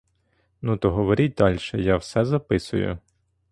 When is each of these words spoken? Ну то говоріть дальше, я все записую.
Ну 0.61 0.77
то 0.77 0.91
говоріть 0.91 1.33
дальше, 1.35 1.81
я 1.81 1.97
все 1.97 2.25
записую. 2.25 2.99